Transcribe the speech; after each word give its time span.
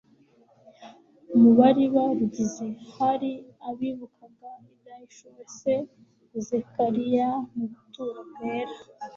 Mu 1.41 1.49
bari 1.57 1.83
barugize, 1.95 2.67
hari 2.95 3.31
abibukaga 3.69 4.49
ibyahishuriwe 4.71 5.43
se 5.59 5.73
Zakariya 6.47 7.29
mu 7.55 7.65
buturo 7.73 8.19
bwera 8.31 8.75